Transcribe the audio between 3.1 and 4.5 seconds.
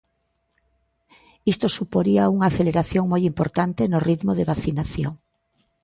moi importante no ritmo de